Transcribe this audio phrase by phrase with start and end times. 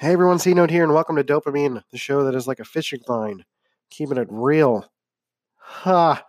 [0.00, 2.64] Hey everyone, C Note here, and welcome to Dopamine, the show that is like a
[2.64, 3.44] fishing line,
[3.90, 4.90] keeping it real.
[5.58, 6.24] Ha!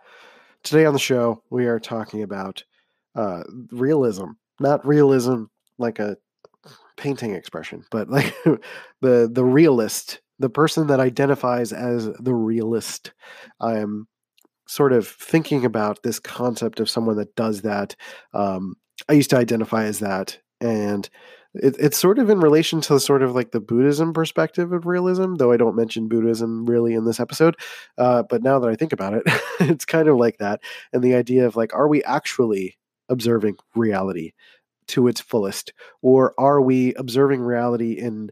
[0.62, 2.64] Today on the show, we are talking about
[3.14, 4.32] uh, realism.
[4.60, 5.44] Not realism
[5.78, 6.18] like a
[6.98, 8.34] painting expression, but like
[9.00, 13.12] the the realist, the person that identifies as the realist.
[13.58, 14.06] I am
[14.68, 17.96] sort of thinking about this concept of someone that does that.
[18.34, 18.74] Um,
[19.08, 21.08] I used to identify as that, and
[21.54, 25.34] it, it's sort of in relation to sort of like the Buddhism perspective of realism,
[25.34, 27.56] though I don't mention Buddhism really in this episode.
[27.98, 29.22] Uh, but now that I think about it,
[29.60, 30.60] it's kind of like that.
[30.92, 34.32] And the idea of like, are we actually observing reality
[34.88, 35.72] to its fullest?
[36.00, 38.30] Or are we observing reality in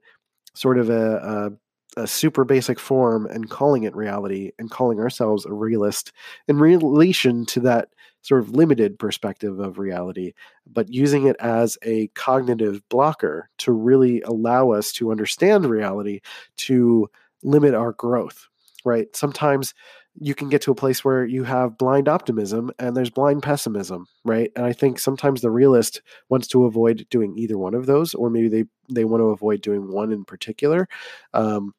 [0.54, 1.50] sort of a, a,
[1.96, 6.12] a super basic form and calling it reality and calling ourselves a realist
[6.48, 7.88] in relation to that
[8.22, 10.32] sort of limited perspective of reality,
[10.66, 16.20] but using it as a cognitive blocker to really allow us to understand reality
[16.56, 17.08] to
[17.42, 18.46] limit our growth,
[18.84, 19.14] right?
[19.16, 19.74] Sometimes
[20.20, 24.06] you can get to a place where you have blind optimism and there's blind pessimism,
[24.24, 24.50] right?
[24.56, 28.28] And I think sometimes the realist wants to avoid doing either one of those, or
[28.28, 30.88] maybe they they want to avoid doing one in particular.
[31.32, 31.74] Um,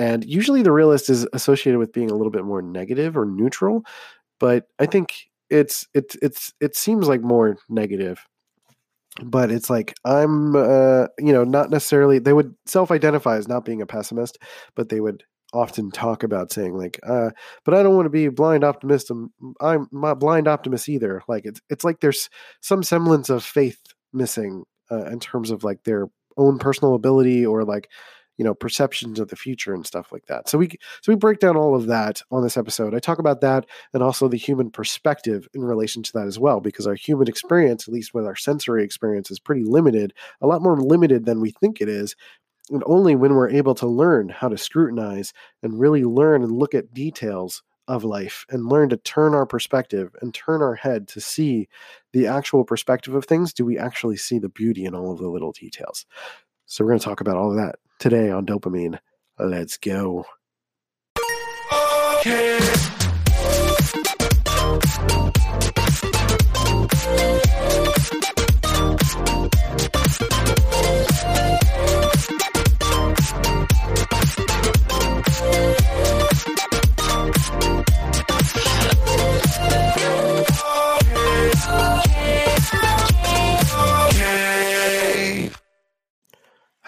[0.00, 3.84] and usually the realist is associated with being a little bit more negative or neutral.
[4.38, 8.26] But I think it's it's it's it seems like more negative
[9.22, 13.82] but it's like i'm uh you know not necessarily they would self-identify as not being
[13.82, 14.38] a pessimist
[14.76, 17.30] but they would often talk about saying like uh
[17.64, 21.44] but i don't want to be blind optimist i'm, I'm not blind optimist either like
[21.44, 23.80] it's it's like there's some semblance of faith
[24.12, 27.90] missing uh, in terms of like their own personal ability or like
[28.40, 30.48] you know perceptions of the future and stuff like that.
[30.48, 30.70] So we
[31.02, 32.94] so we break down all of that on this episode.
[32.94, 36.58] I talk about that and also the human perspective in relation to that as well
[36.58, 40.62] because our human experience at least with our sensory experience is pretty limited a lot
[40.62, 42.16] more limited than we think it is.
[42.70, 46.74] And only when we're able to learn how to scrutinize and really learn and look
[46.74, 51.20] at details of life and learn to turn our perspective and turn our head to
[51.20, 51.68] see
[52.14, 55.28] the actual perspective of things do we actually see the beauty in all of the
[55.28, 56.06] little details.
[56.64, 58.98] So we're going to talk about all of that today on Dopamine.
[59.38, 60.24] Let's go.
[62.16, 62.58] Okay.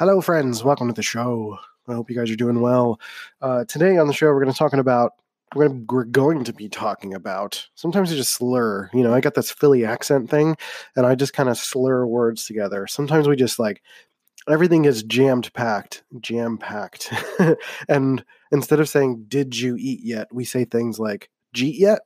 [0.02, 0.64] Hello, friends.
[0.64, 1.56] Welcome to the show.
[1.86, 3.00] I hope you guys are doing well.
[3.40, 5.12] Uh, today on the show, we're going to talking about
[5.54, 7.68] we're going, to, we're going to be talking about.
[7.76, 8.90] Sometimes I just slur.
[8.92, 10.56] You know, I got this Philly accent thing,
[10.96, 12.88] and I just kind of slur words together.
[12.88, 13.80] Sometimes we just like
[14.48, 17.12] everything is jammed packed, jam packed,
[17.88, 22.00] and instead of saying "Did you eat yet," we say things like Jeet yet.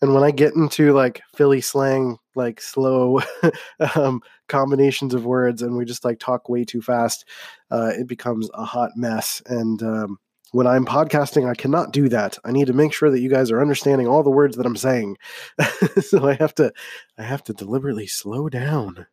[0.00, 3.20] And when I get into like Philly slang, like slow
[3.96, 7.26] um, combinations of words, and we just like talk way too fast,
[7.70, 9.42] uh, it becomes a hot mess.
[9.46, 10.18] And um,
[10.52, 12.38] when I'm podcasting, I cannot do that.
[12.44, 14.76] I need to make sure that you guys are understanding all the words that I'm
[14.76, 15.16] saying.
[16.00, 16.72] so I have to,
[17.18, 19.06] I have to deliberately slow down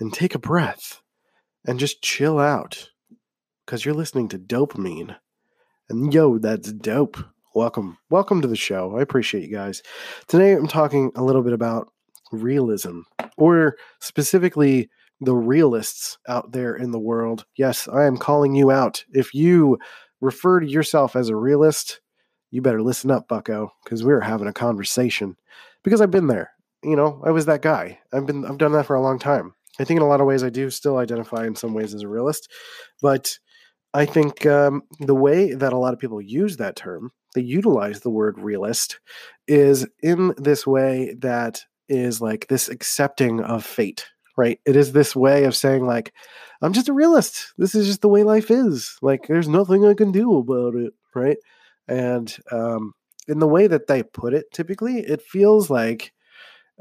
[0.00, 1.00] and take a breath
[1.64, 2.90] and just chill out
[3.64, 5.16] because you're listening to dopamine.
[5.88, 7.18] And yo, that's dope
[7.54, 8.96] welcome welcome to the show.
[8.98, 9.80] I appreciate you guys.
[10.26, 11.88] Today i'm talking a little bit about
[12.32, 13.02] realism
[13.36, 17.46] or specifically the realists out there in the world.
[17.56, 19.04] Yes i am calling you out.
[19.12, 19.78] If you
[20.20, 22.00] refer to yourself as a realist
[22.50, 25.36] you better listen up bucko because we're having a conversation.
[25.84, 26.50] Because i've been there.
[26.82, 28.00] You know i was that guy.
[28.12, 29.54] I've been i've done that for a long time.
[29.78, 32.02] I think in a lot of ways i do still identify in some ways as
[32.02, 32.50] a realist.
[33.00, 33.38] But
[33.92, 38.00] i think um, the way that a lot of people use that term they utilize
[38.00, 39.00] the word realist
[39.46, 44.06] is in this way that is like this accepting of fate
[44.36, 44.58] right?
[44.66, 46.12] It is this way of saying like
[46.62, 47.52] i'm just a realist.
[47.58, 48.96] This is just the way life is.
[49.02, 51.38] Like there's nothing i can do about it right?
[51.88, 52.94] And um
[53.28, 56.12] in the way that they put it typically it feels like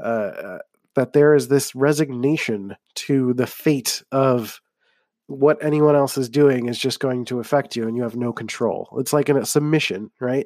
[0.04, 0.60] uh, uh
[0.96, 4.62] that there is this resignation to the fate of
[5.34, 8.32] what anyone else is doing is just going to affect you and you have no
[8.32, 8.88] control.
[9.00, 10.46] It's like a submission, right?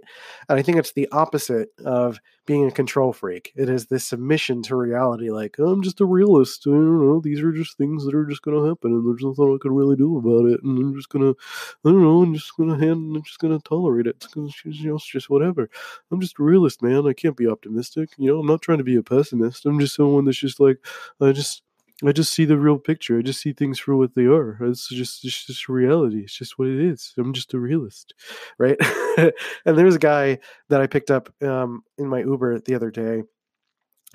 [0.50, 3.51] And I think it's the opposite of being a control freak.
[3.56, 6.63] It is this submission to reality, like, oh, I'm just a realist.
[6.66, 7.19] I don't know.
[7.19, 9.74] These are just things that are just going to happen and there's nothing I can
[9.74, 10.63] really do about it.
[10.63, 11.38] And I'm just going to,
[11.86, 14.24] I don't know, I'm just going to hand, I'm just going to tolerate it.
[14.24, 15.69] It's, you know, it's just whatever.
[16.12, 17.06] I'm just a realist, man.
[17.06, 18.12] I can't be optimistic.
[18.18, 19.66] You know, I'm not trying to be a pessimist.
[19.66, 20.78] I'm just someone that's just like,
[21.19, 21.63] I just,
[22.05, 23.17] I just see the real picture.
[23.17, 24.57] I just see things for what they are.
[24.61, 26.19] It's just it's just reality.
[26.19, 27.13] It's just what it is.
[27.17, 28.13] I'm just a realist,
[28.59, 28.77] right?
[29.17, 30.39] and there's a guy
[30.69, 33.23] that I picked up um, in my Uber the other day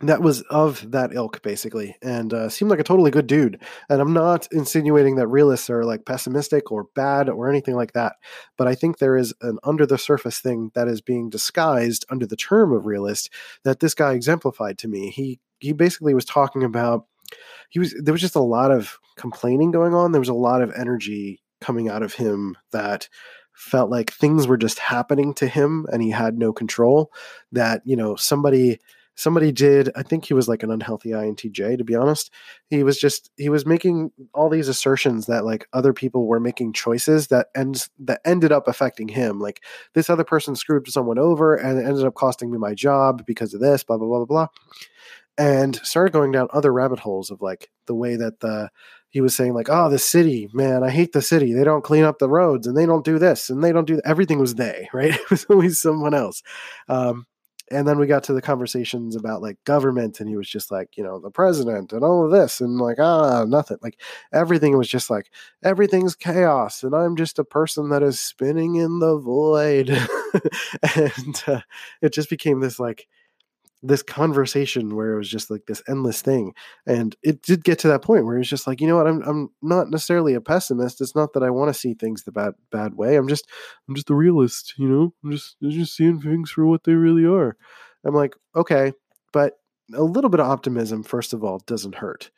[0.01, 4.01] that was of that ilk basically and uh, seemed like a totally good dude and
[4.01, 8.15] i'm not insinuating that realists are like pessimistic or bad or anything like that
[8.57, 12.27] but i think there is an under the surface thing that is being disguised under
[12.27, 13.31] the term of realist
[13.65, 17.07] that this guy exemplified to me he he basically was talking about
[17.71, 20.13] he was there was just a lot of complaining going on.
[20.13, 23.09] There was a lot of energy coming out of him that
[23.55, 27.13] felt like things were just happening to him and he had no control
[27.53, 28.81] that you know somebody
[29.15, 32.33] somebody did i think he was like an unhealthy intj to be honest.
[32.71, 36.73] He was just he was making all these assertions that like other people were making
[36.73, 39.39] choices that ends that ended up affecting him.
[39.39, 39.63] Like
[39.93, 43.53] this other person screwed someone over and it ended up costing me my job because
[43.53, 44.47] of this blah blah blah blah blah
[45.39, 48.71] and started going down other rabbit holes of like the way that the
[49.09, 51.53] he was saying like oh the city man i hate the city.
[51.53, 54.01] They don't clean up the roads and they don't do this and they don't do
[54.05, 55.15] everything was they right?
[55.15, 56.43] It was always someone else.
[56.89, 57.27] Um,
[57.71, 60.97] and then we got to the conversations about like government and he was just like
[60.97, 63.79] you know the president and all of this and like ah nothing.
[63.83, 63.99] Like
[64.33, 65.31] everything was just like
[65.63, 69.91] everything's chaos and i'm just a person that is spinning in the void.
[70.97, 71.61] And uh,
[72.01, 73.07] it just became this like
[73.83, 76.55] this conversation where it was just like this endless thing
[76.87, 79.09] and it did get to that point where it's just like you know what?
[79.09, 81.01] I'm I'm not necessarily a pessimist.
[81.01, 83.17] It's not that I want to see things the bad bad way.
[83.17, 83.49] I'm just
[83.89, 85.13] I'm just a realist you know?
[85.25, 87.57] I'm just I'm just seeing things for what they really are.
[88.05, 88.93] I'm like okay
[89.33, 89.55] but
[89.95, 92.31] a little bit of optimism first of all doesn't hurt.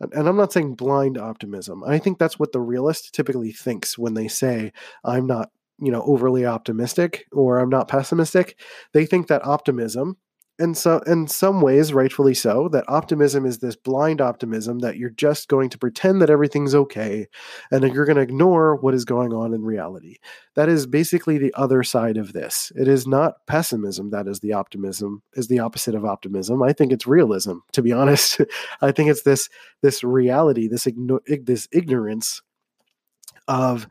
[0.00, 1.84] And I'm not saying blind optimism.
[1.84, 4.72] I think that's what the realist typically thinks when they say
[5.04, 8.58] I'm not you know overly optimistic or I'm not pessimistic.
[8.92, 10.18] They think that optimism
[10.60, 15.10] and so in some ways rightfully so that optimism is this blind optimism that you're
[15.10, 17.26] just going to pretend that everything's okay
[17.72, 20.16] and that you're going to ignore what is going on in reality.
[20.54, 22.70] That is basically the other side of this.
[22.76, 26.62] It is not pessimism that is the optimism is the opposite of optimism.
[26.62, 28.40] I think it's realism to be honest.
[28.82, 29.48] I think it's this
[29.82, 32.42] this reality this igno- this ignorance
[33.48, 33.88] of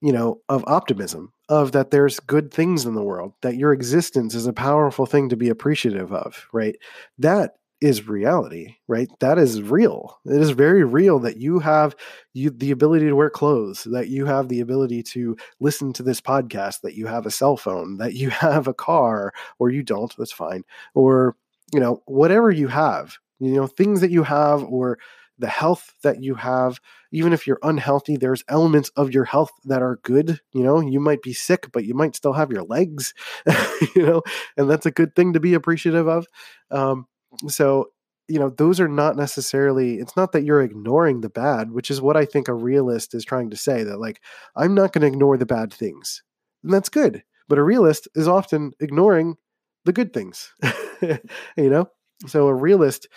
[0.00, 4.34] you know of optimism of that there's good things in the world, that your existence
[4.34, 6.76] is a powerful thing to be appreciative of, right?
[7.18, 9.08] That is reality, right?
[9.20, 10.18] That is real.
[10.26, 11.94] It is very real that you have
[12.34, 16.20] you the ability to wear clothes, that you have the ability to listen to this
[16.20, 20.14] podcast, that you have a cell phone, that you have a car, or you don't,
[20.16, 20.64] that's fine.
[20.94, 21.36] Or,
[21.72, 24.98] you know, whatever you have, you know, things that you have or
[25.38, 26.80] the health that you have
[27.12, 30.80] even if you're unhealthy there's elements of your health that are good you know?
[30.80, 33.14] You might be sick but you might still have your legs
[33.94, 34.22] you know?
[34.56, 36.26] And that's a good thing to be appreciative of.
[36.70, 37.06] Um,
[37.46, 37.90] so
[38.28, 42.00] you know those are not necessarily it's not that you're ignoring the bad which is
[42.00, 44.20] what i think a realist is trying to say that like
[44.54, 46.22] i'm not going to ignore the bad things.
[46.62, 49.36] And that's good but a realist is often ignoring
[49.84, 50.52] the good things
[51.02, 51.88] you know?
[52.26, 53.08] So a realist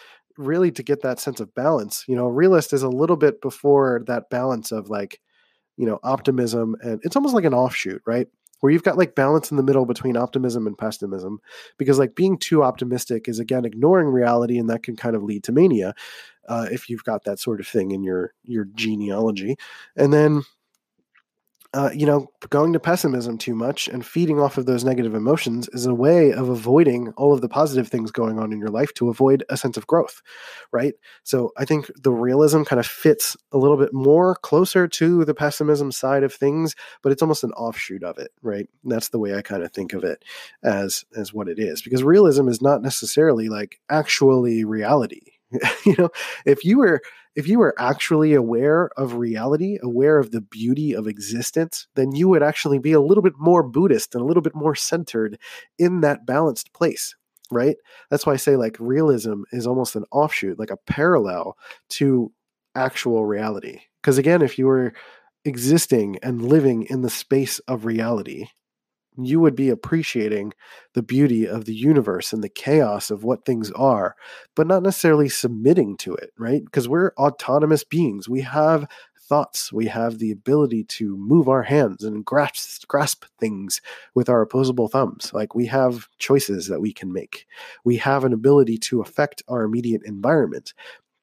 [0.41, 2.03] really to get that sense of balance.
[2.07, 5.19] You know, realist is a little bit before that balance of like,
[5.77, 8.27] you know, optimism and it's almost like an offshoot, right?
[8.59, 11.39] Where you've got like balance in the middle between optimism and pessimism,
[11.77, 15.43] because like being too optimistic is again ignoring reality, and that can kind of lead
[15.45, 15.95] to mania
[16.47, 19.55] uh, if you've got that sort of thing in your your genealogy.
[19.95, 20.43] And then
[21.73, 25.69] uh, you know, going to pessimism too much and feeding off of those negative emotions
[25.71, 28.93] is a way of avoiding all of the positive things going on in your life
[28.93, 30.21] to avoid a sense of growth,
[30.73, 30.95] right?
[31.23, 35.33] So I think the realism kind of fits a little bit more closer to the
[35.33, 38.67] pessimism side of things, but it's almost an offshoot of it, right?
[38.83, 40.25] That's the way I kind of think of it
[40.63, 45.21] as as what it is, because realism is not necessarily like actually reality.
[45.85, 46.09] you know,
[46.45, 47.01] if you were
[47.35, 52.27] if you were actually aware of reality, aware of the beauty of existence, then you
[52.27, 55.39] would actually be a little bit more Buddhist and a little bit more centered
[55.79, 57.15] in that balanced place,
[57.49, 57.77] right?
[58.09, 61.57] That's why I say like realism is almost an offshoot, like a parallel
[61.91, 62.33] to
[62.75, 63.79] actual reality.
[64.01, 64.93] Because again, if you were
[65.45, 68.47] existing and living in the space of reality,
[69.25, 70.53] you would be appreciating
[70.93, 74.15] the beauty of the universe and the chaos of what things are,
[74.55, 76.63] but not necessarily submitting to it, right?
[76.63, 78.27] Because we're autonomous beings.
[78.27, 78.87] We have
[79.31, 79.71] thoughts.
[79.71, 83.79] We have the ability to move our hands and grasp, grasp things
[84.13, 85.31] with our opposable thumbs.
[85.33, 87.45] Like we have choices that we can make.
[87.85, 90.73] We have an ability to affect our immediate environment.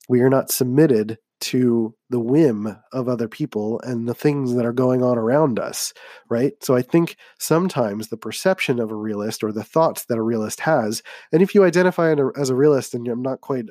[0.09, 4.73] We are not submitted to the whim of other people and the things that are
[4.73, 5.93] going on around us,
[6.29, 6.53] right?
[6.63, 10.61] So I think sometimes the perception of a realist or the thoughts that a realist
[10.61, 11.03] has,
[11.33, 13.67] and if you identify as a realist and I'm not quite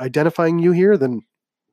[0.00, 1.20] identifying you here, then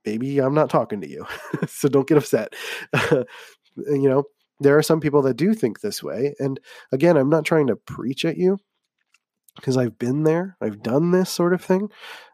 [0.06, 1.26] maybe I'm not talking to you.
[1.68, 2.54] so don't get upset.
[3.12, 4.24] you know,
[4.60, 6.36] there are some people that do think this way.
[6.40, 6.60] And
[6.92, 8.60] again, I'm not trying to preach at you
[9.56, 11.90] because I've been there, I've done this sort of thing.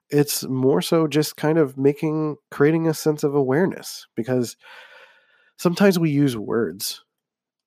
[0.10, 4.56] It's more so just kind of making, creating a sense of awareness because
[5.58, 7.04] sometimes we use words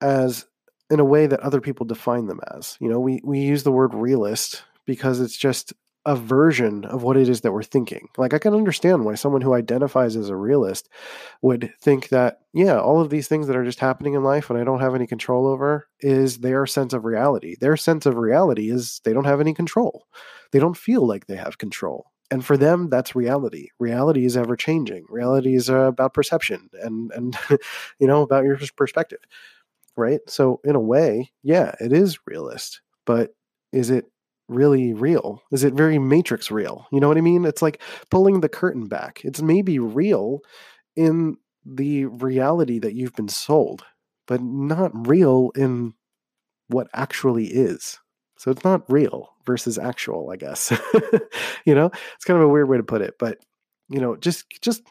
[0.00, 0.46] as
[0.90, 2.76] in a way that other people define them as.
[2.80, 5.72] You know, we, we use the word realist because it's just
[6.06, 8.08] a version of what it is that we're thinking.
[8.16, 10.88] Like I can understand why someone who identifies as a realist
[11.42, 14.58] would think that, yeah, all of these things that are just happening in life and
[14.58, 17.54] I don't have any control over is their sense of reality.
[17.60, 20.06] Their sense of reality is they don't have any control.
[20.52, 22.09] They don't feel like they have control.
[22.30, 23.68] And for them, that's reality.
[23.80, 25.04] Reality is ever changing.
[25.08, 27.36] Reality is uh, about perception and and
[27.98, 29.20] you know about your perspective,
[29.96, 30.20] right?
[30.28, 33.34] So in a way, yeah, it is realist, but
[33.72, 34.06] is it
[34.48, 35.42] really real?
[35.52, 36.86] Is it very matrix real?
[36.92, 37.44] You know what I mean?
[37.44, 39.22] It's like pulling the curtain back.
[39.24, 40.40] It's maybe real
[40.96, 43.84] in the reality that you've been sold,
[44.26, 45.94] but not real in
[46.68, 47.98] what actually is.
[48.40, 50.72] So it's not real versus actual, I guess.
[51.66, 53.36] you know, it's kind of a weird way to put it, but
[53.90, 54.82] you know, just just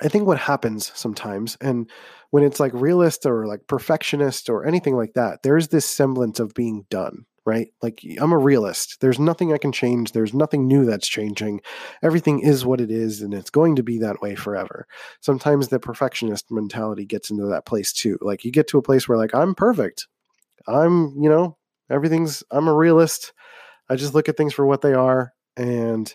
[0.00, 1.90] I think what happens sometimes, and
[2.30, 6.54] when it's like realist or like perfectionist or anything like that, there's this semblance of
[6.54, 7.68] being done right?
[7.82, 9.00] Like I'm a realist.
[9.00, 10.12] There's nothing I can change.
[10.12, 11.62] There's nothing new that's changing.
[12.02, 14.86] Everything is what it is and it's going to be that way forever.
[15.22, 18.18] Sometimes the perfectionist mentality gets into that place too.
[18.20, 20.08] Like you get to a place where like I'm perfect.
[20.66, 21.57] I'm, you know,
[21.90, 23.32] everything's I'm a realist.
[23.88, 26.14] I just look at things for what they are and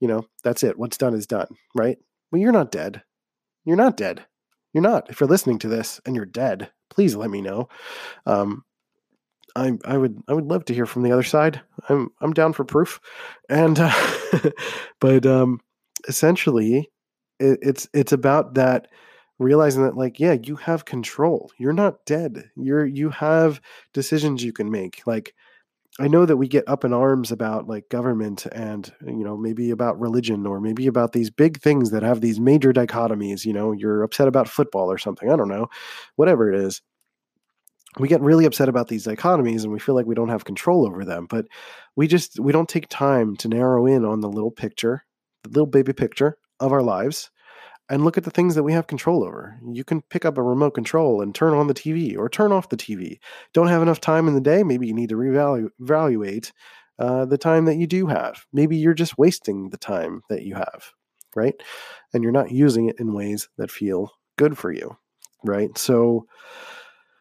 [0.00, 0.76] you know, that's it.
[0.78, 1.96] What's done is done, right?
[2.30, 3.02] Well, you're not dead.
[3.64, 4.26] You're not dead.
[4.72, 5.08] You're not.
[5.08, 7.68] If you're listening to this and you're dead, please let me know.
[8.26, 8.64] Um,
[9.54, 11.60] I I would I would love to hear from the other side.
[11.88, 13.00] I'm I'm down for proof,
[13.48, 13.92] and uh,
[15.00, 15.60] but um,
[16.08, 16.90] essentially,
[17.38, 18.88] it, it's it's about that
[19.38, 21.50] realizing that like yeah you have control.
[21.58, 22.50] You're not dead.
[22.56, 23.60] You're you have
[23.92, 25.02] decisions you can make.
[25.06, 25.34] Like
[26.00, 29.70] i know that we get up in arms about like government and you know maybe
[29.70, 33.72] about religion or maybe about these big things that have these major dichotomies you know
[33.72, 35.66] you're upset about football or something i don't know
[36.16, 36.82] whatever it is.
[37.98, 40.86] We get really upset about these dichotomies and we feel like we don't have control
[40.86, 41.44] over them but
[41.94, 45.04] we just we don't take time to narrow in on the little picture
[45.42, 47.30] the little baby picture of our lives
[47.92, 49.60] and look at the things that we have control over.
[49.70, 52.70] You can pick up a remote control and turn on the tv or turn off
[52.70, 53.18] the tv
[53.52, 56.52] don't have enough time in the day maybe you need to reevaluate
[56.98, 58.46] uh, the time that you do have.
[58.52, 60.92] Maybe you're just wasting the time that you have
[61.34, 61.54] right?
[62.12, 64.96] And you're not using it in ways that feel good for you
[65.44, 65.76] right?
[65.76, 66.26] So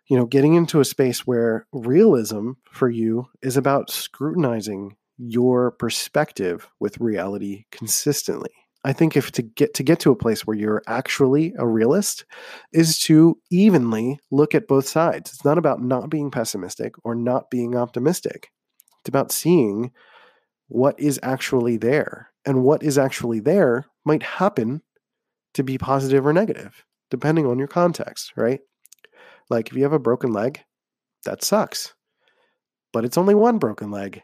[0.07, 6.67] you know, getting into a space where realism for you is about scrutinizing your perspective
[6.81, 8.51] with reality consistently.
[8.83, 12.25] I think if to get to get to a place where you're actually a realist
[12.73, 15.31] is to evenly look at both sides.
[15.31, 18.50] It's not about not being pessimistic or not being optimistic.
[19.01, 19.91] It's about seeing
[20.67, 22.29] what is actually there.
[22.45, 24.81] And what is actually there might happen
[25.53, 28.61] to be positive or negative, depending on your context, right?
[29.50, 30.61] Like if you have a broken leg,
[31.25, 31.93] that sucks.
[32.93, 34.23] But it's only one broken leg.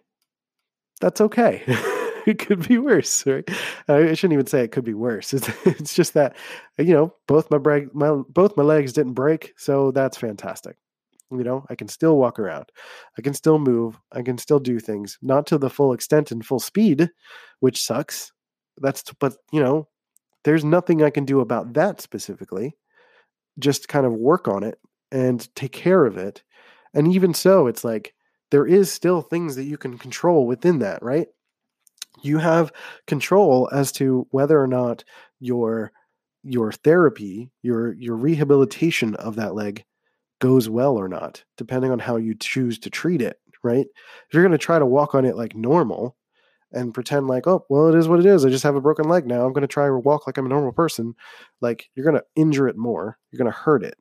[1.00, 1.64] That's okay.
[2.32, 3.48] it could be worse, right?
[3.88, 5.34] I shouldn't even say it could be worse.
[5.38, 6.36] It's, it's just that
[6.80, 10.78] uh, you know both my break my both my legs didn't break, so that's fantastic.
[11.32, 12.68] You know, I can still walk around.
[13.18, 14.00] I can still move.
[14.12, 17.10] I can still do things, not to the full extent and full speed,
[17.60, 18.32] which sucks.
[18.78, 19.88] That's but you know,
[20.46, 22.78] there's nothing I can do about that specifically.
[23.60, 24.80] Just kind of work on it
[25.12, 26.44] and take care of it.
[26.94, 28.14] And even so, it's like
[28.52, 31.28] there is still things that you can control within that, right?
[32.22, 32.72] You have
[33.06, 35.04] control as to whether or not
[35.40, 35.92] your
[36.44, 39.84] your therapy, your your rehabilitation of that leg
[40.40, 43.86] goes well or not, depending on how you choose to treat it, right?
[43.88, 46.16] If you're going to try to walk on it like normal
[46.72, 48.46] and pretend like, oh, well, it is what it is.
[48.46, 49.46] I just have a broken leg now.
[49.46, 51.16] I'm going to try to walk like I'm a normal person.
[51.62, 53.18] Like you're going to injure it more.
[53.32, 53.96] You're going to hurt it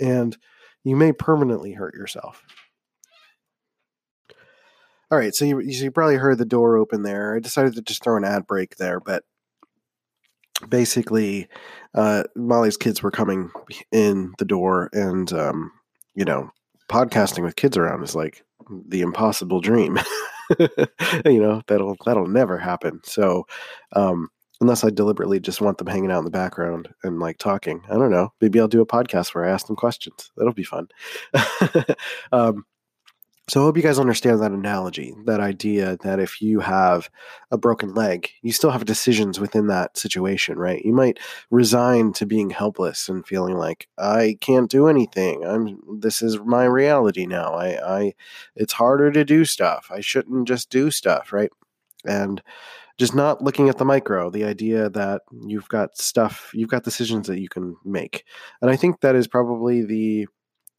[0.00, 0.36] and
[0.84, 2.42] you may permanently hurt yourself.
[5.12, 7.36] All right, so you, you probably heard the door open there.
[7.36, 9.24] I decided to just throw an ad break there, but
[10.66, 11.48] basically,
[11.94, 13.50] uh, Molly's kids were coming
[13.92, 15.70] in the door, and um,
[16.14, 16.50] you know,
[16.88, 18.42] podcasting with kids around is like
[18.88, 19.98] the impossible dream.
[21.26, 22.98] you know, that'll that'll never happen.
[23.04, 23.46] So,
[23.94, 24.30] um,
[24.62, 27.82] unless I deliberately just want them hanging out in the background and like talking.
[27.90, 28.32] I don't know.
[28.40, 30.30] Maybe I'll do a podcast where I ask them questions.
[30.38, 30.88] That'll be fun.
[32.32, 32.64] um,
[33.52, 37.10] So I hope you guys understand that analogy, that idea that if you have
[37.50, 40.82] a broken leg, you still have decisions within that situation, right?
[40.82, 41.18] You might
[41.50, 45.44] resign to being helpless and feeling like I can't do anything.
[45.44, 47.52] I'm this is my reality now.
[47.52, 48.14] I I
[48.56, 49.90] it's harder to do stuff.
[49.94, 51.50] I shouldn't just do stuff, right?
[52.06, 52.42] And
[52.96, 57.26] just not looking at the micro, the idea that you've got stuff, you've got decisions
[57.26, 58.24] that you can make.
[58.62, 60.26] And I think that is probably the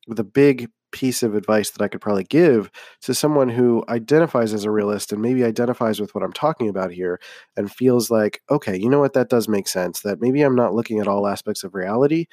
[0.08, 2.72] the big piece of advice that I could probably give
[3.02, 6.92] to someone who identifies as a realist and maybe identifies with what I'm talking about
[6.92, 7.20] here
[7.58, 10.02] and feels like, okay, you know what, that does make sense.
[10.02, 12.28] That maybe I'm not looking at all aspects of reality,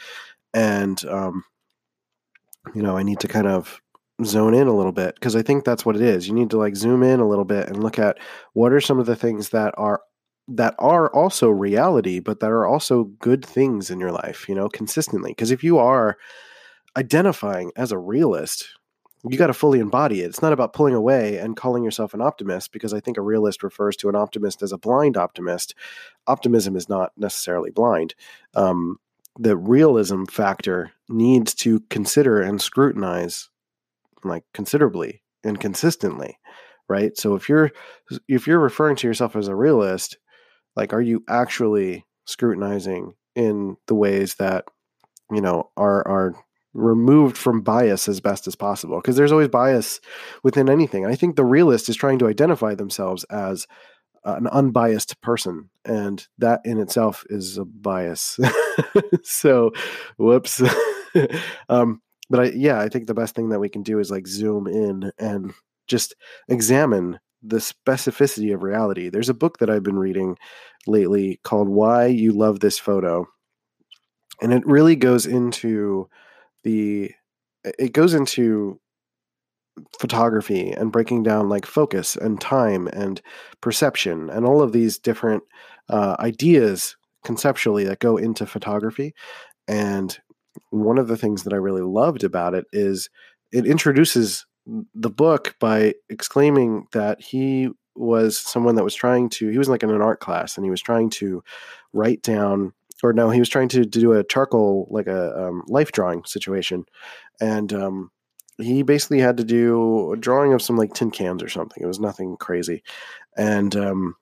[0.54, 1.42] and um,
[2.74, 3.80] you know, I need to kind of
[4.24, 6.28] zone in a little bit because I think that's what it is.
[6.28, 8.18] You need to like zoom in a little bit and look at
[8.52, 10.02] what are some of the things that are
[10.48, 14.68] that are also reality, but that are also good things in your life, you know,
[14.68, 15.30] consistently.
[15.30, 16.16] Because if you are
[16.96, 18.68] identifying as a realist,
[19.28, 20.26] you got to fully embody it.
[20.26, 23.62] It's not about pulling away and calling yourself an optimist because I think a realist
[23.62, 25.74] refers to an optimist as a blind optimist.
[26.26, 28.14] Optimism is not necessarily blind.
[28.54, 28.98] Um,
[29.38, 33.50] the realism factor needs to consider and scrutinize
[34.24, 36.38] like considerably and consistently,
[36.88, 37.16] right?
[37.16, 37.70] So if you're
[38.28, 40.18] if you're referring to yourself as a realist,
[40.76, 44.64] like are you actually scrutinizing in the ways that
[45.30, 46.34] you know are are
[46.72, 50.00] removed from bias as best as possible because there's always bias
[50.42, 51.04] within anything.
[51.04, 53.66] I think the realist is trying to identify themselves as
[54.24, 58.38] an unbiased person and that in itself is a bias.
[59.22, 59.72] so,
[60.18, 60.62] whoops.
[61.68, 64.28] um, but I yeah, I think the best thing that we can do is like
[64.28, 65.52] zoom in and
[65.88, 66.14] just
[66.48, 69.08] examine the specificity of reality.
[69.08, 70.36] There's a book that I've been reading
[70.86, 73.26] lately called Why You Love This Photo.
[74.42, 76.08] And it really goes into
[76.64, 77.12] the
[77.64, 78.80] it goes into
[79.98, 83.20] photography and breaking down like focus and time and
[83.60, 85.42] perception and all of these different
[85.88, 89.14] uh, ideas conceptually that go into photography.
[89.68, 90.18] And
[90.70, 93.08] one of the things that i really loved about it is
[93.52, 94.46] it introduces
[94.94, 99.82] the book by exclaiming that he was someone that was trying to he was like
[99.82, 101.42] in an art class and he was trying to
[101.92, 105.62] write down or no, he was trying to, to do a charcoal like a um,
[105.68, 106.84] life drawing situation,
[107.40, 108.10] and um,
[108.58, 111.82] he basically had to do a drawing of some like tin cans or something.
[111.82, 112.82] It was nothing crazy,
[113.36, 114.16] and um,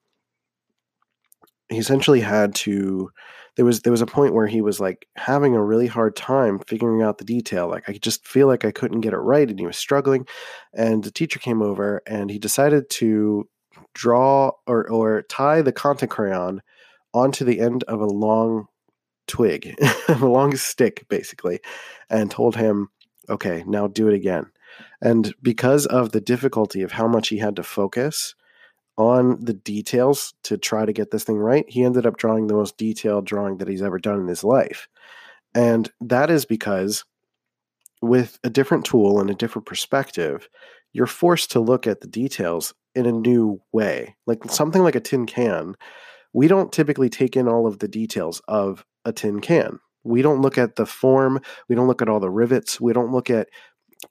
[1.69, 3.11] he essentially had to.
[3.57, 6.61] There was there was a point where he was like having a really hard time
[6.61, 7.69] figuring out the detail.
[7.69, 10.27] Like I just feel like I couldn't get it right, and he was struggling.
[10.75, 13.49] And the teacher came over, and he decided to
[13.95, 16.63] draw or or tie the Conté crayon
[17.19, 18.67] onto the end of a long
[19.27, 19.75] twig,
[20.09, 21.61] a long stick, basically,
[22.09, 22.89] and told him,
[23.29, 24.47] okay, now do it again.
[25.03, 28.35] And because of the difficulty of how much he had to focus
[28.97, 32.55] on the details to try to get this thing right, he ended up drawing the
[32.55, 34.89] most detailed drawing that he's ever done in his life.
[35.55, 37.05] And that is because
[38.01, 40.49] with a different tool and a different perspective,
[40.93, 44.17] you're forced to look at the details in a new way.
[44.27, 45.75] Like something like a tin can
[46.33, 49.79] we don't typically take in all of the details of a tin can.
[50.05, 53.13] We don't look at the form, we don't look at all the rivets, we don't
[53.13, 53.49] look at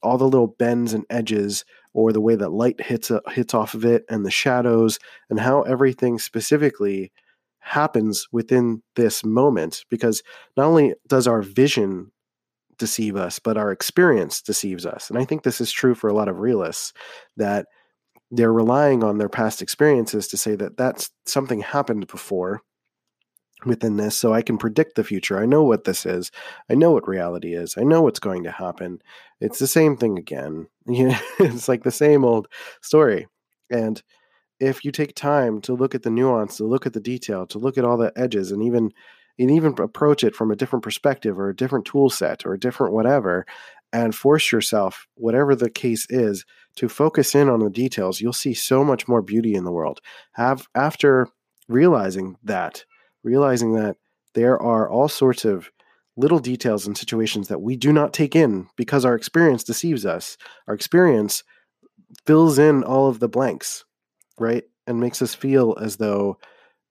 [0.03, 3.73] all the little bends and edges or the way that light hits uh, hits off
[3.73, 4.99] of it and the shadows
[5.29, 7.11] and how everything specifically
[7.59, 10.21] happens within this moment because
[10.55, 12.11] not only does our vision
[12.77, 16.13] deceive us but our experience deceives us and i think this is true for a
[16.13, 16.93] lot of realists
[17.35, 17.65] that
[18.31, 22.61] they're relying on their past experiences to say that that's something happened before
[23.65, 25.39] within this so i can predict the future.
[25.39, 26.31] I know what this is.
[26.69, 27.75] I know what reality is.
[27.77, 29.01] I know what's going to happen.
[29.41, 30.67] It's the same thing again.
[30.87, 32.47] It's like the same old
[32.81, 33.27] story.
[33.71, 34.01] And
[34.59, 37.59] if you take time to look at the nuance to look at the detail to
[37.59, 38.91] look at all the edges and even
[39.39, 42.59] and even approach it from a different perspective or a different tool set or a
[42.59, 43.45] different whatever
[43.93, 46.45] and force yourself whatever the case is
[46.77, 49.99] to focus in on the details, you'll see so much more beauty in the world.
[50.33, 51.27] Have after
[51.67, 52.85] realizing that,
[53.23, 53.97] realizing that
[54.33, 55.71] there are all sorts of
[56.15, 60.37] little details and situations that we do not take in because our experience deceives us.
[60.67, 61.43] Our experience
[62.25, 63.83] fills in all of the blanks,
[64.39, 64.63] right?
[64.85, 66.37] And makes us feel as though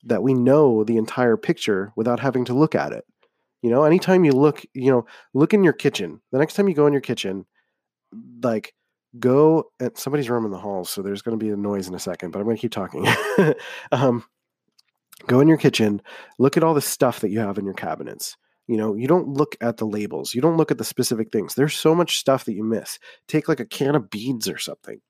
[0.05, 3.05] that we know the entire picture without having to look at it.
[3.63, 6.21] You know, anytime you look, you know, look in your kitchen.
[6.31, 7.47] The next time you go in your kitchen,
[8.43, 8.75] like
[9.19, 11.95] go at somebody's room in the halls, so there's going to be a noise in
[11.95, 13.07] a second, but I'm going to keep talking.
[13.93, 14.25] um,
[15.27, 16.01] go in your kitchen,
[16.39, 18.37] look at all the stuff that you have in your cabinets.
[18.67, 21.55] You know, you don't look at the labels, you don't look at the specific things.
[21.55, 22.99] There's so much stuff that you miss.
[23.29, 25.01] Take like a can of beans or something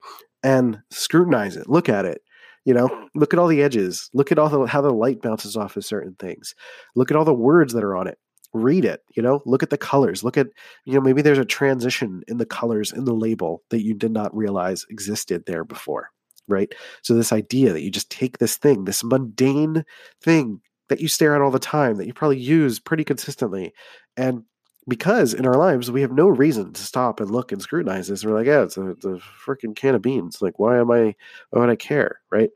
[0.43, 2.21] and scrutinize it, look at it.
[2.65, 5.57] You know, look at all the edges, look at all the, how the light bounces
[5.57, 6.55] off of certain things,
[6.97, 8.19] look at all the words that are on it
[8.57, 9.43] read it you know?
[9.47, 10.49] Look at the colors look at
[10.85, 14.13] you know maybe there's a transition in the colors in the label that you did
[14.13, 16.11] not realize existed there before
[16.49, 16.73] right?
[17.03, 19.85] So this idea that you just take this thing this mundane
[20.23, 23.73] thing that you stare at all the time that you probably use pretty consistently
[24.17, 24.45] and
[24.89, 28.25] because in our lives we have no reason to stop and look and scrutinize this
[28.25, 31.15] we're like yeah it's a, a freaking can of beans like why am i
[31.51, 32.21] why would i care?
[32.31, 32.51] Right?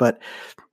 [0.00, 0.22] But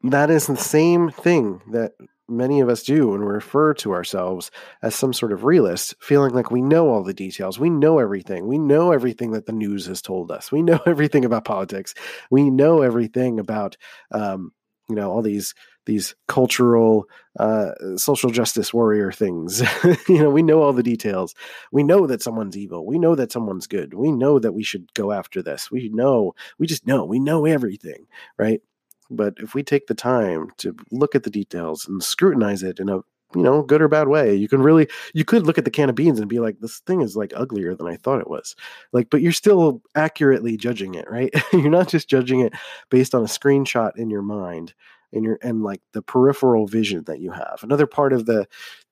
[0.04, 1.92] that is the same thing that
[2.30, 6.34] many of us do when we refer to ourselves as some sort of realist, feeling
[6.34, 7.60] like we know all the details.
[7.60, 8.48] We know everything.
[8.48, 10.52] We know everything that the news has told us.
[10.52, 11.94] We know everything about politics.
[12.30, 13.78] We know everything about,
[14.12, 14.52] um,
[14.90, 15.54] you know, all these
[15.86, 17.06] these cultural
[17.40, 19.62] uh, social justice warrior things.
[20.10, 21.34] you know, we know all the details.
[21.72, 22.86] We know that someone's evil.
[22.86, 23.94] We know that someone's good.
[23.94, 25.72] We know that we should go after this.
[25.72, 26.36] We know.
[26.60, 27.06] We just know.
[27.06, 28.06] We know everything,
[28.38, 28.62] right?
[29.10, 32.90] But if we take the time to look at the details and scrutinize it in
[32.90, 33.00] a
[33.36, 35.90] you know good or bad way, you can really you could look at the can
[35.90, 38.56] of beans and be like, this thing is like uglier than I thought it was.
[38.94, 41.34] Like, but you're still accurately judging it, right?
[41.54, 42.54] you're not just judging it
[42.90, 44.74] based on a screenshot in your mind
[45.14, 47.60] and your and like the peripheral vision that you have.
[47.64, 48.48] Another part of the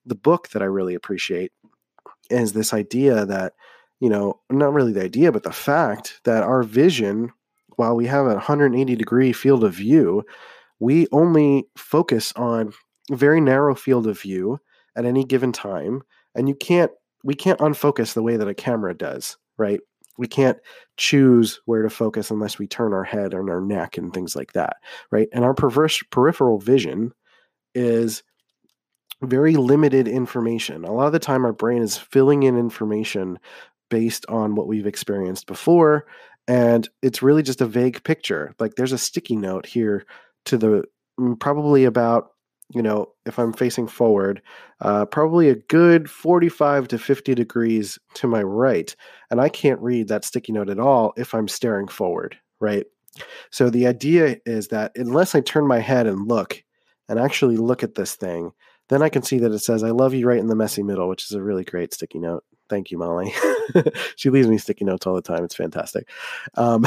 [0.05, 1.51] the book that I really appreciate
[2.29, 3.53] is this idea that
[3.99, 7.31] you know not really the idea but the fact that our vision
[7.77, 10.23] while we have a 180 degree field of view,
[10.79, 12.73] we only focus on
[13.11, 14.59] a very narrow field of view
[14.95, 16.01] at any given time.
[16.35, 16.91] And you can't,
[17.23, 19.79] we can't unfocus the way that a camera does, right?
[20.17, 20.57] We can't
[20.97, 24.53] choose where to focus unless we turn our head and our neck and things like
[24.53, 24.77] that,
[25.11, 25.27] right?
[25.33, 27.13] And our perverse, peripheral vision
[27.73, 28.23] is
[29.21, 30.85] very limited information.
[30.85, 33.39] A lot of the time, our brain is filling in information
[33.89, 36.05] based on what we've experienced before
[36.47, 38.53] and it's really just a vague picture.
[38.59, 40.05] Like there's a sticky note here
[40.45, 40.83] to the
[41.19, 42.31] mm, probably about
[42.69, 44.41] you know if I'm facing forward,
[44.81, 48.95] uh, probably a good 45 to 50 degrees to my right,
[49.31, 52.85] and I can't read that sticky note at all if I'm staring forward, right?
[53.51, 56.63] So the idea is that unless I turn my head and look
[57.07, 58.51] and actually look at this thing,
[58.89, 61.09] then I can see that it says "I love you" right in the messy middle,
[61.09, 62.43] which is a really great sticky note.
[62.69, 63.33] Thank you, Molly.
[64.15, 65.43] she leaves me sticky notes all the time.
[65.43, 66.09] It's fantastic.
[66.55, 66.85] Um,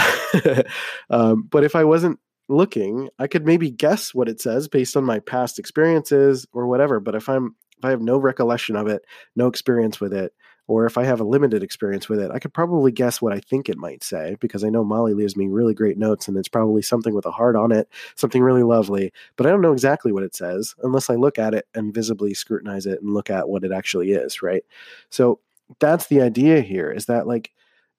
[1.11, 5.05] um, but if I wasn't looking, I could maybe guess what it says based on
[5.05, 7.01] my past experiences or whatever.
[7.01, 9.05] But if I'm if I have no recollection of it,
[9.37, 10.33] no experience with it,
[10.69, 13.41] or if I have a limited experience with it, I could probably guess what I
[13.41, 16.49] think it might say because I know Molly leaves me really great notes and it's
[16.49, 20.13] probably something with a heart on it, something really lovely, but I don't know exactly
[20.13, 23.49] what it says unless I look at it and visibly scrutinize it and look at
[23.49, 24.63] what it actually is, right?
[25.09, 25.41] So
[25.81, 27.51] that's the idea here is that like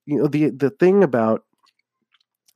[0.05, 1.43] you know the the thing about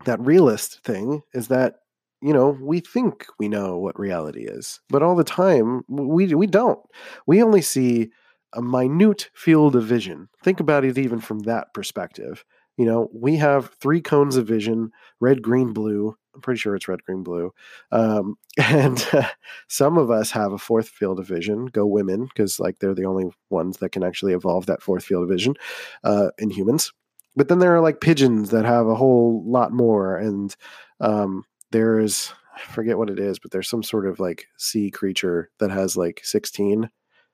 [0.05, 1.75] that realist thing is that
[2.21, 6.47] you know we think we know what reality is but all the time we we
[6.47, 6.79] don't.
[7.27, 8.09] We only see
[8.55, 10.29] a minute field of vision.
[10.43, 12.43] Think about it even from that perspective.
[12.77, 16.87] You know we have three cones of vision red green blue I'm pretty sure it's
[16.87, 17.53] red, green, blue.
[17.91, 19.29] Um, and uh,
[19.67, 21.67] some of us have a fourth field of vision.
[21.67, 25.23] Go women, because like they're the only ones that can actually evolve that fourth field
[25.23, 25.55] of vision
[26.03, 26.91] uh, in humans.
[27.35, 30.55] But then there are like pigeons that have a whole lot more, and
[30.99, 35.49] um, there's I forget what it is, but there's some sort of like sea creature
[35.59, 36.89] that has like 16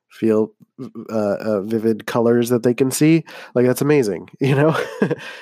[0.10, 0.54] feel
[1.10, 3.24] uh, uh, vivid colors that they can see.
[3.54, 4.78] Like that's amazing, you know.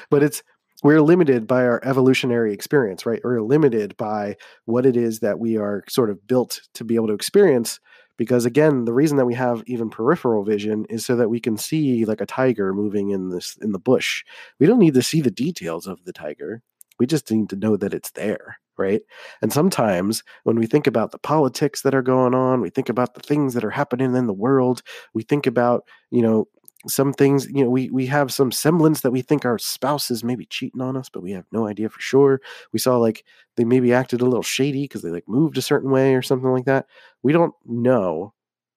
[0.10, 0.44] but it's
[0.84, 3.22] we're limited by our evolutionary experience, right?
[3.24, 7.08] We're limited by what it is that we are sort of built to be able
[7.08, 7.80] to experience.
[8.18, 11.58] Because again, the reason that we have even peripheral vision is so that we can
[11.58, 14.24] see like a tiger moving in this in the bush.
[14.60, 16.62] We don't need to see the details of the tiger.
[17.00, 19.02] We just need to know that it's there, right?
[19.42, 23.14] And sometimes when we think about the politics that are going on, we think about
[23.14, 24.82] the things that are happening in the world,
[25.14, 26.48] we think about, you know,
[26.88, 30.24] some things you know we we have some semblance that we think our spouse is
[30.24, 32.42] maybe cheating on us but we have no idea for sure.
[32.74, 35.92] We saw like they maybe acted a little shady because they like moved a certain
[35.92, 36.86] way or something like that.
[37.24, 38.34] We don't know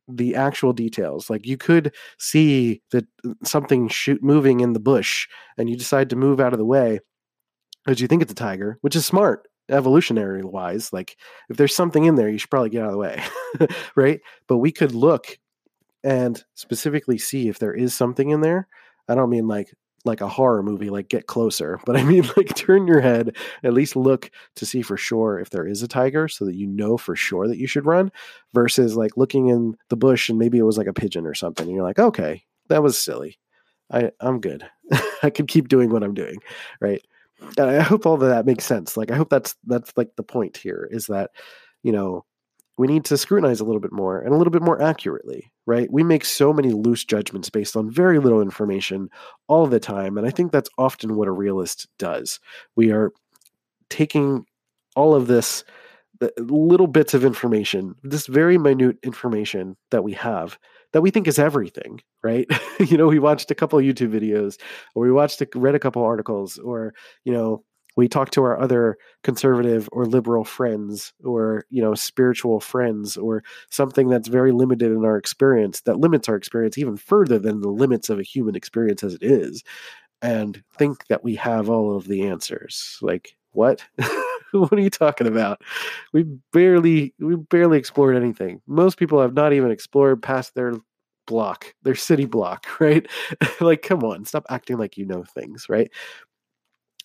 [0.09, 1.31] the actual details.
[1.31, 6.11] Like you could see that uh, something shoot moving in the bush and you decide
[6.11, 7.01] to move out of the way
[7.85, 11.16] because you think it's a tiger which is smart evolutionary wise like
[11.49, 13.23] if there's something in there you should probably get out of the way
[13.96, 14.20] right?
[14.49, 15.38] But we could look
[16.02, 18.68] and specifically see if there is something in there.
[19.08, 19.72] I don't mean like
[20.04, 21.78] like a horror movie, like get closer.
[21.86, 25.50] But I mean, like turn your head, at least look to see for sure if
[25.50, 28.10] there is a tiger so that you know for sure that you should run
[28.54, 31.66] versus like looking in the bush and maybe it was like a pigeon or something.
[31.66, 33.38] And you're like, okay, that was silly.
[33.92, 34.64] I, I'm good.
[35.22, 36.38] I can keep doing what I'm doing.
[36.80, 37.04] Right.
[37.58, 38.96] And I hope all of that makes sense.
[38.96, 41.30] Like, I hope that's, that's like the point here is that,
[41.82, 42.24] you know,
[42.81, 45.93] we need to scrutinize a little bit more and a little bit more accurately, right?
[45.93, 49.11] We make so many loose judgments based on very little information
[49.49, 50.16] all the time.
[50.16, 52.40] And I think that's often what a realist does.
[52.77, 53.12] We are
[53.90, 54.47] taking
[54.97, 55.62] all of this
[56.38, 60.59] little bits of information, this very minute information that we have
[60.95, 62.47] that we think is everything, right?
[62.81, 64.59] you know, we watched a couple YouTube videos
[64.95, 67.62] or we watched, a, read a couple articles or, you know,
[68.00, 73.44] we talk to our other conservative or liberal friends or you know spiritual friends or
[73.70, 77.68] something that's very limited in our experience that limits our experience even further than the
[77.68, 79.62] limits of a human experience as it is
[80.22, 82.98] and think that we have all of the answers.
[83.02, 83.84] Like what?
[84.52, 85.62] What are you talking about?
[86.12, 88.60] We barely we barely explored anything.
[88.66, 90.74] Most people have not even explored past their
[91.28, 93.06] block their city block right?
[93.60, 95.88] Like come on stop acting like you know things right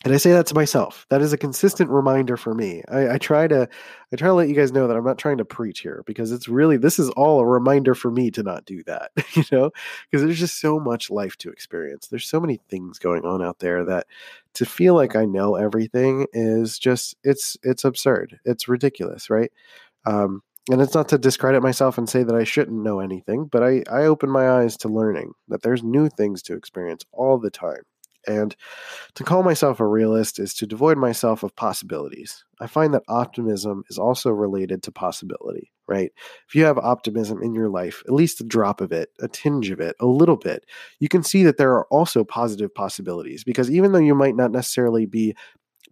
[0.05, 1.07] and I say that to myself.
[1.09, 2.83] That is a consistent reminder for me.
[2.87, 3.67] I, I, try to,
[4.13, 6.31] I try to let you guys know that I'm not trying to preach here because
[6.31, 9.11] it's really this is all a reminder for me to not do that.
[9.35, 9.71] You know,
[10.09, 12.07] because there's just so much life to experience.
[12.07, 14.07] There's so many things going on out there that
[14.53, 18.39] to feel like I know everything is just it's it's absurd.
[18.45, 19.51] It's ridiculous, right?
[20.05, 20.41] Um,
[20.71, 23.83] and it's not to discredit myself and say that I shouldn't know anything, but I
[23.91, 27.83] I open my eyes to learning that there's new things to experience all the time
[28.27, 28.55] and
[29.15, 32.43] to call myself a realist is to devoid myself of possibilities.
[32.59, 36.11] I find that optimism is also related to possibility, right?
[36.47, 39.69] If you have optimism in your life, at least a drop of it, a tinge
[39.71, 40.65] of it, a little bit,
[40.99, 44.51] you can see that there are also positive possibilities because even though you might not
[44.51, 45.35] necessarily be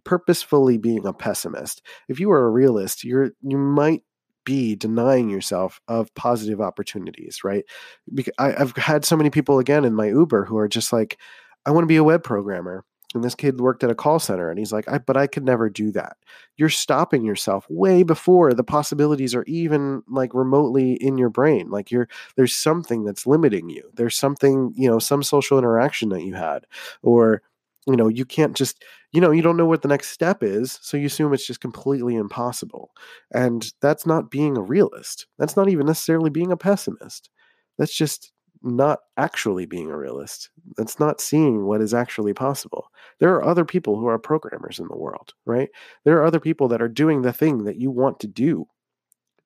[0.04, 4.02] purposefully being a pessimist, if you are a realist, you're you might
[4.44, 7.64] be denying yourself of positive opportunities, right?
[8.12, 11.18] Because I, have had so many people again in my Uber who are just like,
[11.66, 12.84] I want to be a web programmer.
[13.14, 15.44] And this kid worked at a call center and he's like, I, but I could
[15.44, 16.16] never do that.
[16.56, 21.70] You're stopping yourself way before the possibilities are even like remotely in your brain.
[21.70, 23.88] Like you're, there's something that's limiting you.
[23.94, 26.66] There's something, you know, some social interaction that you had,
[27.02, 27.40] or,
[27.86, 30.80] you know, you can't just, you know, you don't know what the next step is.
[30.82, 32.90] So you assume it's just completely impossible.
[33.32, 35.26] And that's not being a realist.
[35.38, 37.30] That's not even necessarily being a pessimist.
[37.78, 38.32] That's just
[38.64, 40.50] not actually being a realist.
[40.76, 42.90] That's not seeing what is actually possible.
[43.20, 45.68] There are other people who are programmers in the world, right?
[46.04, 48.66] There are other people that are doing the thing that you want to do.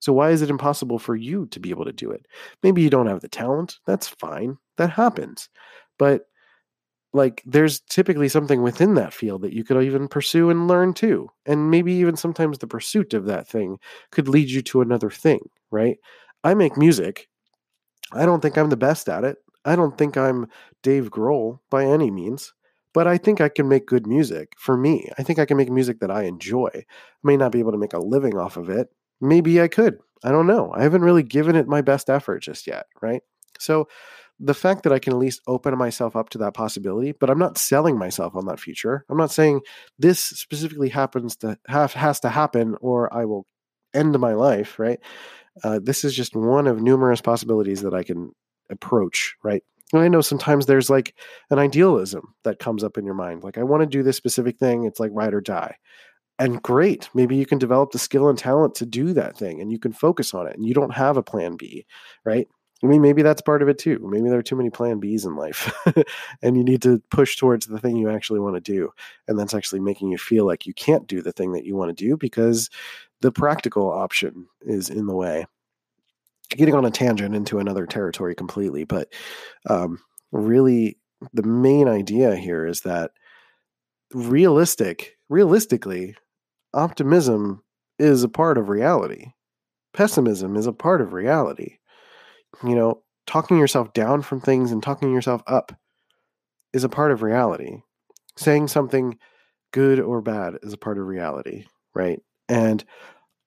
[0.00, 2.26] So why is it impossible for you to be able to do it?
[2.62, 3.78] Maybe you don't have the talent.
[3.86, 4.58] That's fine.
[4.76, 5.48] That happens.
[5.98, 6.26] But
[7.12, 11.30] like there's typically something within that field that you could even pursue and learn too.
[11.46, 13.78] And maybe even sometimes the pursuit of that thing
[14.12, 15.96] could lead you to another thing, right?
[16.44, 17.27] I make music
[18.12, 19.38] I don't think I'm the best at it.
[19.64, 20.48] I don't think I'm
[20.82, 22.54] Dave Grohl by any means,
[22.94, 25.10] but I think I can make good music for me.
[25.18, 26.70] I think I can make music that I enjoy.
[26.74, 26.84] I
[27.22, 28.88] may not be able to make a living off of it.
[29.20, 29.98] Maybe I could.
[30.24, 30.72] I don't know.
[30.74, 33.22] I haven't really given it my best effort just yet, right?
[33.58, 33.88] So
[34.40, 37.38] the fact that I can at least open myself up to that possibility, but I'm
[37.38, 39.04] not selling myself on that future.
[39.08, 39.60] I'm not saying
[39.98, 43.46] this specifically happens to have has to happen or I will
[43.94, 45.00] end my life, right?
[45.64, 48.32] Uh, this is just one of numerous possibilities that I can
[48.70, 49.62] approach, right?
[49.92, 51.14] And I know sometimes there's like
[51.50, 53.42] an idealism that comes up in your mind.
[53.42, 54.84] Like, I want to do this specific thing.
[54.84, 55.76] It's like ride or die.
[56.38, 57.08] And great.
[57.14, 59.92] Maybe you can develop the skill and talent to do that thing and you can
[59.92, 61.84] focus on it and you don't have a plan B,
[62.24, 62.46] right?
[62.82, 63.98] I mean, maybe that's part of it too.
[64.08, 65.74] Maybe there are too many plan Bs in life
[66.42, 68.90] and you need to push towards the thing you actually want to do.
[69.26, 71.96] And that's actually making you feel like you can't do the thing that you want
[71.96, 72.70] to do because
[73.20, 75.46] the practical option is in the way.
[76.50, 79.08] Getting on a tangent into another territory completely, but
[79.68, 79.98] um,
[80.32, 80.98] really,
[81.32, 83.10] the main idea here is that
[84.14, 86.14] realistic, realistically,
[86.72, 87.62] optimism
[87.98, 89.26] is a part of reality.
[89.92, 91.78] Pessimism is a part of reality.
[92.64, 95.72] You know, talking yourself down from things and talking yourself up
[96.72, 97.82] is a part of reality.
[98.36, 99.18] Saying something
[99.72, 102.20] good or bad is a part of reality, right?
[102.48, 102.84] And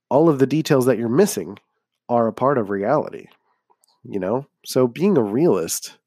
[0.10, 1.60] all of the details that you're missing
[2.10, 3.28] are a part of reality,
[4.04, 4.48] you know?
[4.66, 5.98] So being a realist,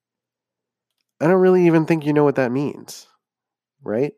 [1.21, 3.07] I don't really even think you know what that means,
[3.83, 4.15] right?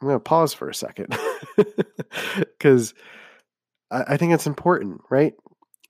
[0.00, 1.16] I'm going to pause for a second
[2.38, 2.94] because
[3.90, 5.34] I, I think it's important, right?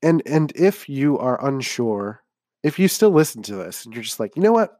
[0.03, 2.23] And and if you are unsure,
[2.63, 4.79] if you still listen to this and you're just like, you know what,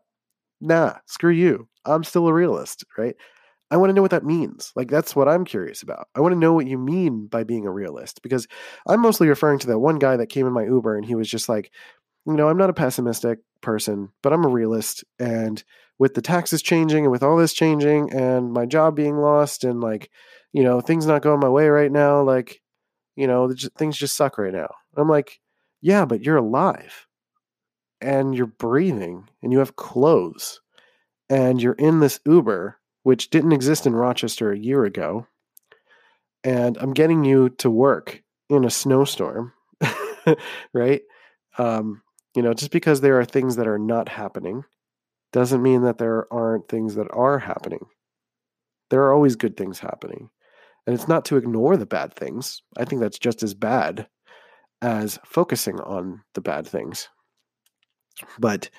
[0.61, 1.67] nah, screw you.
[1.85, 3.15] I'm still a realist, right?
[3.71, 4.73] I want to know what that means.
[4.75, 6.07] Like, that's what I'm curious about.
[6.13, 8.47] I want to know what you mean by being a realist because
[8.85, 11.29] I'm mostly referring to that one guy that came in my Uber and he was
[11.29, 11.71] just like,
[12.27, 15.05] you know, I'm not a pessimistic person, but I'm a realist.
[15.19, 15.63] And
[15.97, 19.81] with the taxes changing and with all this changing and my job being lost and
[19.81, 20.11] like,
[20.51, 22.61] you know, things not going my way right now, like,
[23.15, 24.73] you know, things just suck right now.
[24.97, 25.39] I'm like,
[25.79, 27.07] yeah, but you're alive
[28.01, 30.59] and you're breathing and you have clothes
[31.29, 35.27] and you're in this Uber which didn't exist in Rochester a year ago.
[36.43, 39.53] And I'm getting you to work in a snowstorm,
[40.73, 41.01] right?
[41.57, 42.01] Um,
[42.35, 44.63] you know, just because there are things that are not happening
[45.33, 47.85] doesn't mean that there aren't things that are happening.
[48.89, 50.29] There are always good things happening.
[50.85, 52.61] And it's not to ignore the bad things.
[52.77, 54.07] I think that's just as bad
[54.81, 57.07] as focusing on the bad things,
[58.39, 58.69] but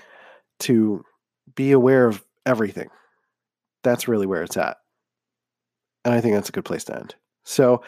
[0.61, 1.05] to
[1.55, 2.89] be aware of everything
[3.83, 4.77] that's really where it's at.
[6.05, 7.15] And I think that's a good place to end.
[7.45, 7.83] So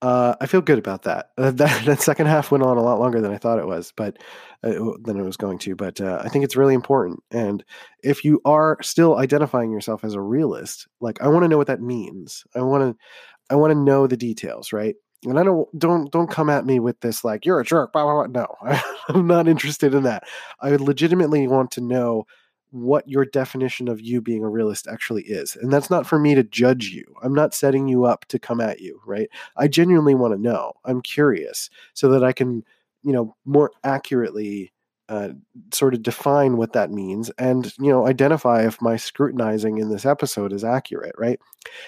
[0.00, 1.30] uh, I feel good about that.
[1.36, 1.84] Uh, that.
[1.84, 4.18] That second half went on a lot longer than I thought it was, but
[4.62, 4.72] uh,
[5.02, 5.74] than it was going to.
[5.74, 7.22] But uh, I think it's really important.
[7.30, 7.64] And
[8.02, 11.66] if you are still identifying yourself as a realist, like I want to know what
[11.66, 12.44] that means.
[12.54, 13.04] I want to,
[13.50, 14.94] I want to know the details, right?
[15.24, 17.92] And I don't don't don't come at me with this like you're a jerk.
[17.92, 18.46] Blah, blah, blah.
[18.62, 20.22] No, I'm not interested in that.
[20.60, 22.24] I legitimately want to know
[22.70, 25.56] what your definition of you being a realist actually is.
[25.56, 27.04] And that's not for me to judge you.
[27.22, 29.28] I'm not setting you up to come at you, right?
[29.56, 30.72] I genuinely want to know.
[30.84, 32.64] I'm curious so that I can,
[33.02, 34.72] you know, more accurately
[35.08, 35.30] uh,
[35.72, 40.04] sort of define what that means and you know identify if my scrutinizing in this
[40.04, 41.40] episode is accurate right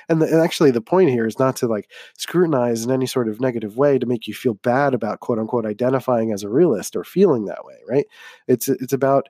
[0.09, 3.29] and, the, and, actually the point here is not to like scrutinize in any sort
[3.29, 6.97] of negative way to make you feel bad about quote unquote identifying as a realist
[6.97, 8.07] or feeling that way right
[8.49, 9.29] it's it's about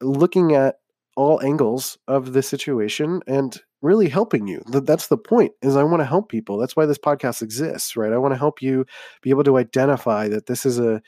[0.00, 0.80] looking at
[1.18, 4.62] all angles of the situation and really helping you.
[4.68, 6.58] That's the point is I want to help people.
[6.58, 8.12] That's why this podcast exists, right?
[8.12, 8.86] I want to help you
[9.20, 11.02] be able to identify that this is a,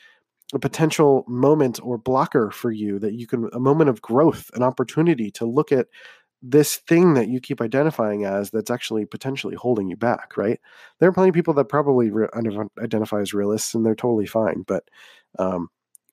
[0.53, 4.63] a potential moment or blocker for you that you can a moment of growth, an
[4.63, 5.87] opportunity to look at
[6.41, 10.59] this thing that you keep identifying as that's actually potentially holding you back, right?
[10.99, 12.27] There are plenty of people that probably re-
[12.81, 14.83] identify as realists and they're totally fine, but
[15.39, 15.69] um,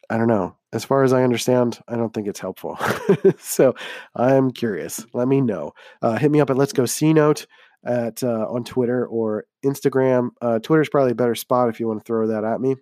[0.09, 0.58] I don't know.
[0.73, 2.79] As far as I understand, I don't think it's helpful.
[3.39, 3.75] so
[4.15, 5.05] I'm curious.
[5.15, 5.73] Let me know.
[6.03, 7.47] Uh, hit me up at Let's Go C Note
[7.85, 10.31] at uh, on Twitter or Instagram.
[10.43, 12.77] Uh, Twitter is probably a better spot if you want to throw that at me.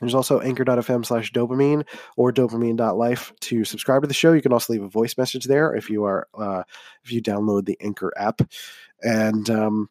[0.00, 4.32] There's also anchor.fm slash dopeamine or dopeamine.life to subscribe to the show.
[4.32, 6.64] You can also leave a voice message there if you are uh,
[7.04, 8.40] if you download the Anchor app.
[9.02, 9.88] And um,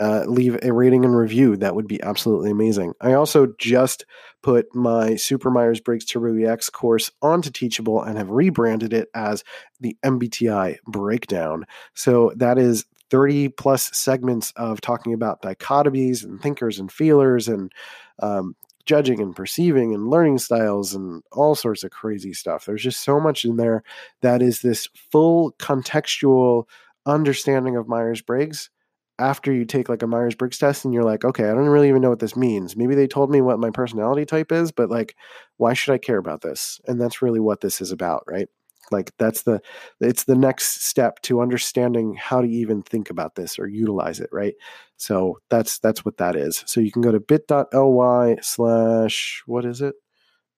[0.00, 1.56] uh, leave a rating and review.
[1.56, 2.94] That would be absolutely amazing.
[3.00, 4.04] I also just
[4.42, 9.44] put my Super Myers Briggs Turbo EX course onto Teachable and have rebranded it as
[9.80, 11.66] the MBTI Breakdown.
[11.94, 17.72] So that is 30 plus segments of talking about dichotomies and thinkers and feelers and
[18.20, 22.64] um, judging and perceiving and learning styles and all sorts of crazy stuff.
[22.64, 23.82] There's just so much in there
[24.22, 26.64] that is this full contextual
[27.04, 28.70] understanding of Myers Briggs
[29.18, 31.88] after you take like a Myers Briggs test and you're like, okay, I don't really
[31.88, 32.76] even know what this means.
[32.76, 35.16] Maybe they told me what my personality type is, but like,
[35.56, 36.80] why should I care about this?
[36.86, 38.48] And that's really what this is about, right?
[38.92, 39.60] Like that's the
[40.00, 44.30] it's the next step to understanding how to even think about this or utilize it,
[44.32, 44.54] right?
[44.96, 46.62] So that's that's what that is.
[46.66, 49.94] So you can go to bit.ly slash what is it?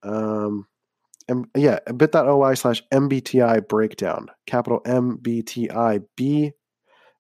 [0.03, 0.67] Um
[1.29, 6.53] M, yeah, bit.ly slash MBTI breakdown, capital MBTI B,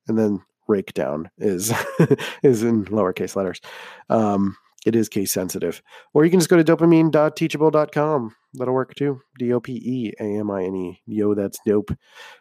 [0.06, 1.72] and then breakdown is
[2.44, 3.60] is in lowercase letters.
[4.08, 5.82] Um, it is case sensitive.
[6.14, 8.36] Or you can just go to dopeamine.teachable.com.
[8.54, 9.20] That'll work too.
[9.38, 11.02] D O P E A M I N E.
[11.06, 11.90] Yo, that's dope.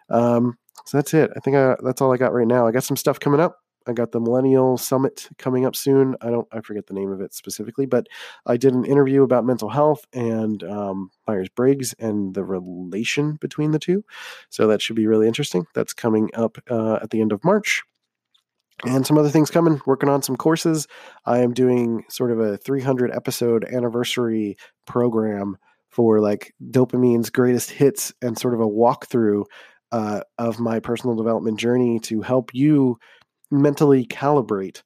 [0.09, 1.31] Um, so that's it.
[1.35, 2.67] I think I, that's all I got right now.
[2.67, 3.57] I got some stuff coming up.
[3.87, 6.15] I got the Millennial Summit coming up soon.
[6.21, 8.07] I don't, I forget the name of it specifically, but
[8.45, 13.71] I did an interview about mental health and um, Myers Briggs and the relation between
[13.71, 14.03] the two.
[14.49, 15.65] So that should be really interesting.
[15.73, 17.81] That's coming up uh, at the end of March
[18.85, 20.87] and some other things coming working on some courses.
[21.25, 25.57] I am doing sort of a 300 episode anniversary program
[25.89, 29.45] for like dopeamine's greatest hits and sort of a walkthrough
[29.91, 32.97] uh, of my personal development journey to help you
[33.49, 34.83] mentally calibrate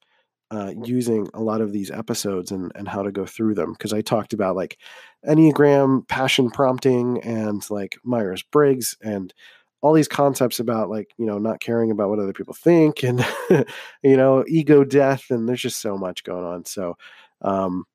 [0.52, 3.72] uh, using a lot of these episodes and, and how to go through them.
[3.72, 4.78] Because i talked about like
[5.26, 9.34] enneagram passion prompting and like myers-briggs and
[9.82, 13.26] all these concepts about like you know not caring about what other people think and
[14.04, 16.96] you know ego death and there's just so much going on so
[17.42, 17.86] um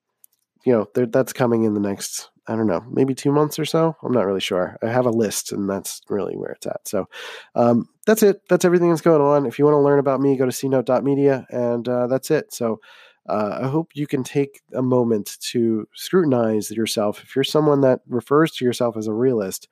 [0.64, 3.96] you know that's coming in the next I don't know, maybe two months or so.
[4.02, 4.78] I'm not really sure.
[4.80, 6.86] I have a list, and that's really where it's at.
[6.86, 7.08] So
[7.56, 8.40] um, that's it.
[8.48, 9.46] That's everything that's going on.
[9.46, 12.52] If you want to learn about me, go to cnote.media, and uh, that's it.
[12.54, 12.78] So
[13.28, 17.20] uh, I hope you can take a moment to scrutinize yourself.
[17.22, 19.68] If you're someone that refers to yourself as a realist,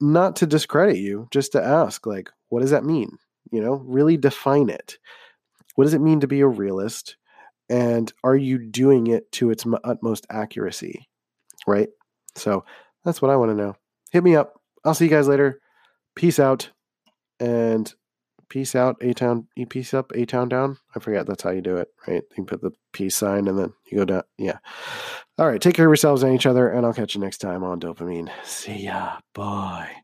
[0.00, 3.18] not to discredit you, just to ask, like, what does that mean?
[3.50, 4.98] You know, really define it.
[5.74, 7.16] What does it mean to be a realist?
[7.68, 11.08] And are you doing it to its utmost accuracy?
[11.66, 11.88] Right?
[12.36, 12.64] So
[13.04, 13.74] that's what I want to know.
[14.12, 14.60] Hit me up.
[14.84, 15.60] I'll see you guys later.
[16.14, 16.70] Peace out.
[17.40, 17.92] And
[18.48, 20.78] peace out, A town, you peace up, A town down.
[20.94, 22.22] I forget that's how you do it, right?
[22.36, 24.22] You put the peace sign and then you go down.
[24.38, 24.58] Yeah.
[25.38, 25.60] All right.
[25.60, 28.30] Take care of yourselves and each other, and I'll catch you next time on Dopeamine.
[28.44, 29.18] See ya.
[29.34, 30.03] Bye.